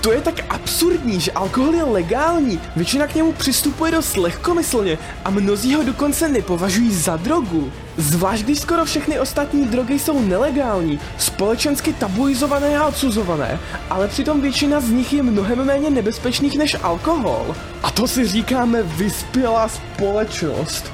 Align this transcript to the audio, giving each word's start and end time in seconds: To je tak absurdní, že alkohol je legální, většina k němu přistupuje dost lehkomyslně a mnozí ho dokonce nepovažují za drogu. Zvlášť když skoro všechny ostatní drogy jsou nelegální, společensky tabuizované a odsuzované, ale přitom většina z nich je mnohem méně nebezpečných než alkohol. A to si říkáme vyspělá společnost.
To 0.00 0.12
je 0.12 0.20
tak 0.20 0.34
absurdní, 0.48 1.20
že 1.20 1.32
alkohol 1.32 1.74
je 1.74 1.82
legální, 1.82 2.60
většina 2.76 3.06
k 3.06 3.14
němu 3.14 3.32
přistupuje 3.32 3.92
dost 3.92 4.16
lehkomyslně 4.16 4.98
a 5.24 5.30
mnozí 5.30 5.74
ho 5.74 5.82
dokonce 5.82 6.28
nepovažují 6.28 6.94
za 6.94 7.16
drogu. 7.16 7.72
Zvlášť 7.96 8.42
když 8.42 8.58
skoro 8.58 8.84
všechny 8.84 9.20
ostatní 9.20 9.66
drogy 9.66 9.98
jsou 9.98 10.20
nelegální, 10.20 11.00
společensky 11.18 11.92
tabuizované 11.92 12.78
a 12.78 12.86
odsuzované, 12.86 13.60
ale 13.90 14.08
přitom 14.08 14.40
většina 14.40 14.80
z 14.80 14.90
nich 14.90 15.12
je 15.12 15.22
mnohem 15.22 15.64
méně 15.64 15.90
nebezpečných 15.90 16.58
než 16.58 16.76
alkohol. 16.82 17.56
A 17.82 17.90
to 17.90 18.08
si 18.08 18.26
říkáme 18.26 18.82
vyspělá 18.82 19.68
společnost. 19.68 20.92